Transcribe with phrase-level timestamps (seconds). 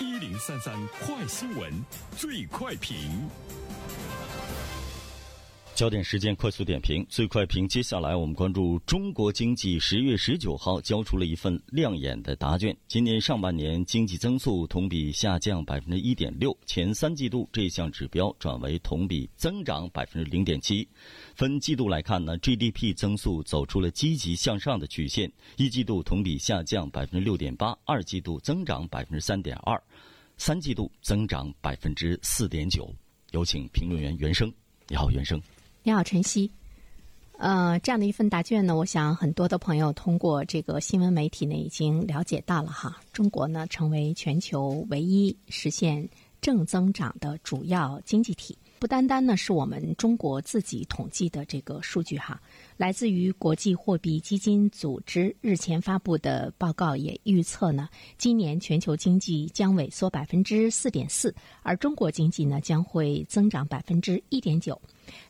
[0.00, 0.74] 一零三三
[1.04, 1.70] 快新闻，
[2.16, 3.28] 最快评。
[5.80, 7.66] 焦点时间快速点评，最快评。
[7.66, 12.76] 接下来我们关注中国经济十月十九号交出了一份亮眼的答卷。
[12.86, 20.86] 今年上半年经济增速同比下降百分之一点六，前三季度这项指标转为同比增长百分之零点七。
[21.34, 29.82] 分季度来看呢，GDP 增速走出了积极向上的曲线，一季度同比下降百分之六点八，二季度增长百分之三点二，
[30.36, 32.94] 三季度增长百分之四点九。
[33.30, 34.52] 有请评论员袁生，
[34.86, 35.40] 你好，袁生。
[35.82, 36.50] 你好，晨曦。
[37.38, 43.00] 呃，这样的一份答卷呢，我想很多的朋友通过这个新闻媒体呢已经了解到了哈。
[43.14, 46.06] 中国呢成为全球唯一实现
[46.42, 48.58] 正增长的主要经济体。
[48.80, 52.40] 不单单呢是我们中国自己统计的这个数据哈，
[52.78, 64.80] 来自于国际货币基金组织日前发布的报告也预测呢，今年全球经济将萎缩百分之四点四，而中国经济呢将会增长百分之一点九。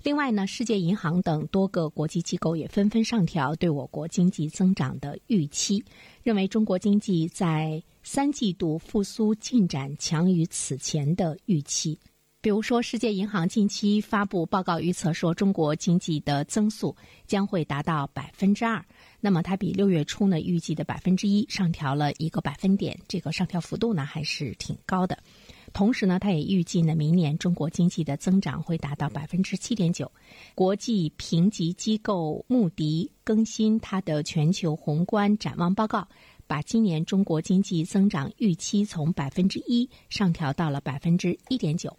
[0.05, 5.85] 另外呢，世界银行等多个国际机构也纷纷上调对我国经济增长的预期，
[6.23, 11.99] 认为中国经济在三季度复苏进展强于此前的预期。
[12.43, 16.97] 比如说，世界银行近期发布报告预测说，中国经济的增速
[17.27, 18.83] 将会达到百分之二。
[19.21, 25.19] 那么，它比六月初呢预计的百分之一上调了一个百分点，这个上调幅度呢还是挺高的。
[25.75, 30.11] 同时呢，它也预计呢明年中国经济的增长会达到百分之七点九。
[30.55, 36.09] 国际评级机构穆迪更新它的全球宏观展望报告，
[36.47, 41.95] 把今年中国经济增长预期从百分之一上调到了百分之一点九。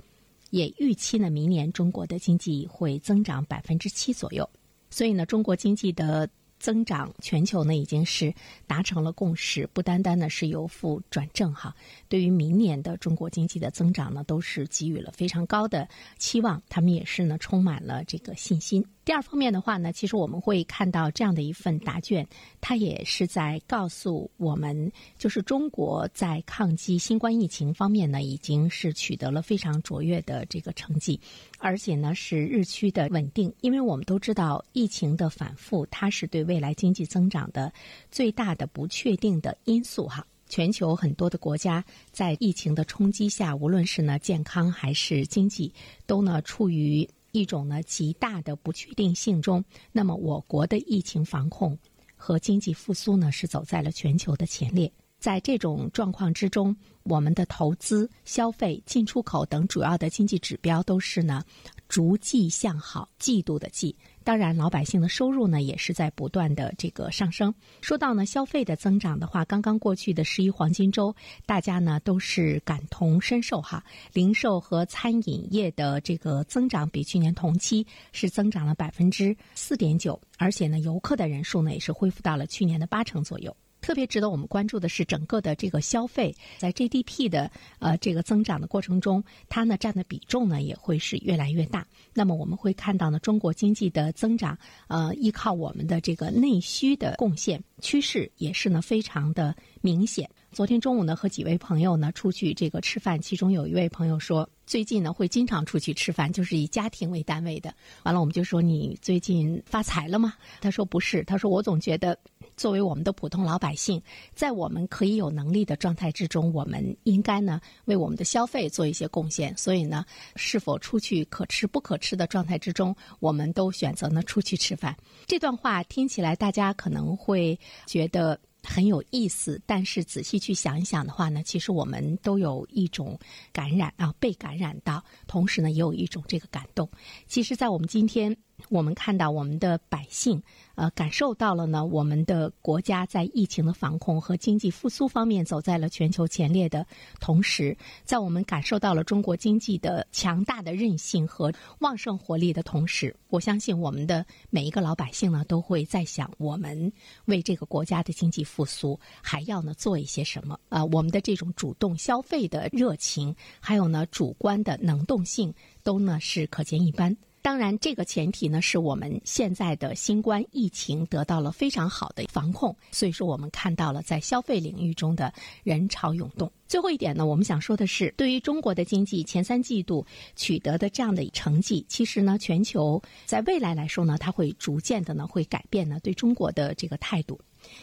[0.52, 4.48] 也预期呢，明年中国的经济会增长百分之七左右。
[4.92, 8.32] 所以呢，中国经济的增长，全球呢已经是
[8.68, 11.74] 达成了共识，不单单呢是由负转正哈。
[12.08, 18.86] 对于明年的中国经济的增长呢，都是给予了非常高的期望，他们也是呢充满了这个信心。
[19.04, 22.26] 第二方面的话呢，其实我们会看到这样的一份答卷，
[22.62, 31.20] 它也是在告诉我们，就是中国在抗击新冠疫情方面呢，已经是取得了非常卓越的这个成绩，
[31.58, 33.52] 而且呢是日趋的稳定。
[33.62, 37.74] 因为我们都知道，疫情的反复，它是对未来经济增长的
[38.12, 40.24] 最大的不确定的因素哈。
[40.48, 45.74] 全球很多的国家在疫情的冲击下，无论是呢健康还是经济，
[46.06, 47.10] 都呢处于。
[47.32, 51.78] 一种呢极大的不确定性中，那么我国的疫情防控
[52.16, 54.92] 和经济复苏呢是走在了全球的前列。
[55.20, 61.44] 在这种状况之中，我们的投资、消费、进出口等主要的经济指标都是呢
[61.88, 63.96] 逐季向好，季度的季。
[64.24, 67.54] 当然，老百姓的收入呢也是在不断的这个上升。
[67.82, 71.16] 说到呢消费的增长的话，刚刚过去的十一黄金周，
[71.46, 73.84] 大家呢都是感同身受哈。
[74.14, 83.56] 零售和餐饮业的这个增长比去年同期是增长了百分之四点九，而且呢游客的人数呢也是恢复到了去年的八成左右。
[83.82, 91.86] 特别值得我们关注的是，整个的这个消费在 GDP 的呃这个增长的过程中，它呢占的比重呢也会是越来越大。
[92.14, 100.30] 那么我们会看到呢，中国经济的增长，呃，依靠我们的这个内需的贡献趋势也是呢非常的明显。
[100.52, 104.48] 昨天中午呢，和几位朋友呢出去这个吃饭，其中有一位朋友说。
[104.64, 107.76] 最近呢，会经常出去吃饭，就是以家庭为单位的。
[108.04, 110.34] 完了，我们就说你最近发财了吗？
[110.62, 112.18] 他说不是，他说我总觉得，
[112.58, 114.02] 作为我们的普通老百姓，
[114.34, 119.56] 在我们可以有能力的状态之中，我们应该呢为我们的消费做一些贡献。
[119.58, 124.96] 所以呢，是否出去可吃不可吃的状态之中，我们都选择呢出去吃饭。
[125.26, 128.40] 这段话听起来，大家可能会觉得。
[128.64, 133.18] 很有意思，但是仔细去想一想的话呢，其实我们都有一种
[133.52, 136.88] 感染啊，被感染到，同时呢，也有一种这个感动。
[137.26, 138.38] 其实，在我们今天。
[138.70, 140.42] 我们看到我们的百姓，
[140.76, 146.86] 呃，感受到了呢，我们的国家在疫情的防控和经济复苏方面走在了全球前列的
[147.20, 156.92] 同时，在我们感受到了中国经济的强大的韧性和旺盛活力的同时，我相信我们的每一个老百姓呢，都会在想，我们
[157.26, 160.60] 为这个国家的经济复苏还要呢做一些什么？
[160.70, 165.54] 啊，我们的这种主动消费的热情，还有呢主观的能动性，
[165.84, 167.16] 都呢是可见一斑。
[167.44, 175.34] 当然，这个前提呢，是我们现在的新冠疫情得到了非常好的防控，所以说我们看到了在消费领域中的
[175.64, 176.52] 人潮涌动。
[176.68, 180.06] 最后一点呢，我们想说的是，对于中国的经济前三季度
[180.36, 187.40] 取得的这样的成绩，其实呢，全球在未来来说呢，它会逐渐的呢会改变呢对中国的这个态度。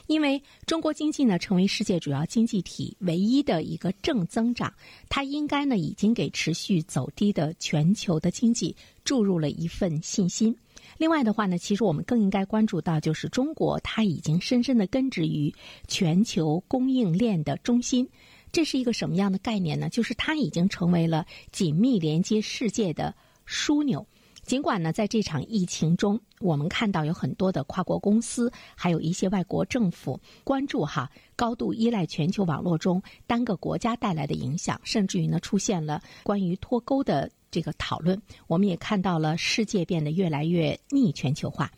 [0.07, 4.73] 因为中国经济呢成为世界主要经济体唯一的一个正增长，
[5.09, 10.57] 它应该呢已经给持续走低的全球的经济注入了一份信心。
[10.97, 15.55] 另外的话呢，其实我们更应该关注到，就是中国它已经深深的根植于
[15.87, 18.09] 全球供应链的中心。
[18.51, 19.89] 这是一个什么样的概念呢？
[19.91, 23.15] 就是它已经成为了紧密连接世界的
[23.47, 24.07] 枢纽。
[24.49, 38.19] 尽管呢，在这场疫情中，我们看到有很多的跨国公司，还有一些外国政府关注哈，高度依赖全球网络中单个国家带来的影响，甚至于呢，出现了关于脱钩的这个讨论。
[38.47, 41.71] 我们也看到了世界变得越来越逆全球化。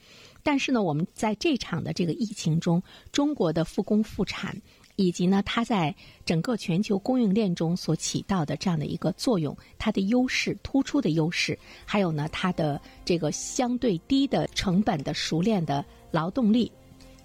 [0.44, 2.81] 但是呢，我们在这场的这个疫情中，
[3.11, 4.56] 中国的复工复产。
[5.00, 5.94] 以及呢，它在
[6.26, 16.70] 整个全球供应链中所起到的这样的一个作用，它的优势突出的优势，还有呢，它的这个相对低的成本的熟练的劳动力。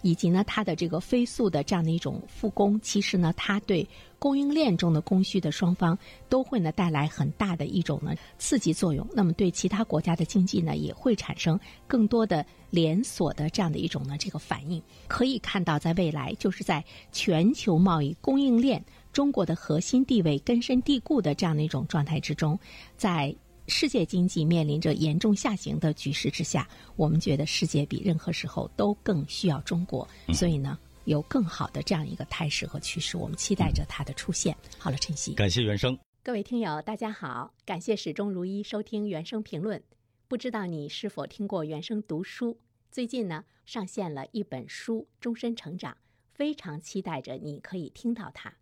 [0.06, 3.84] 以及呢，它的这个飞速的这样的一种复工，其实呢，它对
[4.20, 5.98] 供应链中的供需的双方
[6.30, 9.04] 都会呢带来很大的一种呢刺激作用。
[9.16, 14.80] 那么对其他国家的经济呢，也会产生更多的连锁的这样的一种呢这个反应。
[15.08, 22.60] 可以看到，在未来，就是在全球贸易供应链，中国的核心地位根深蒂固的这样的一种状态之中，
[22.96, 23.36] 在。
[23.68, 34.56] 世界经济面临着严重下行的局势之下，我们觉得世界比任何时候都更需要中国，所以呢，有更好的这样一个态势和趋势，我们期待着它的出现。
[34.78, 39.82] 好了，晨曦，感谢原生，各位听友，大家好，感谢始终如一收听原声评论。
[40.28, 42.60] 不知道你是否听过原声读书？
[42.92, 45.92] 最近呢，上线了一本书《终身成长》，
[46.34, 48.50] 非常期待着你可以听到它。《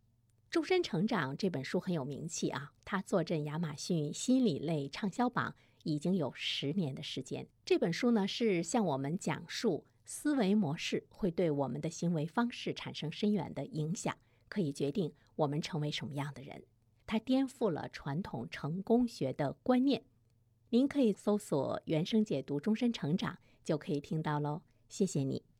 [0.53, 7.47] 终身成长》这本书很有名气啊，它坐镇亚马逊心理类畅销榜已经有十年的时间。
[7.65, 14.15] 这本书呢是向我们讲述思维模式会对我们的行为方式产生深远的影响，
[14.47, 16.61] 可以决定我们成为什么样的人。
[17.07, 20.03] 它颠覆了传统成功学的观念。
[20.69, 23.33] 您可以搜索原声解读《终身成长》
[23.63, 24.61] 就可以听到喽。
[24.87, 25.52] 谢谢你。